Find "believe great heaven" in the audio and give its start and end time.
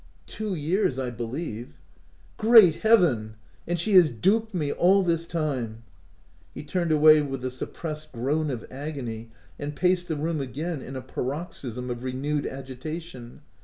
1.11-3.35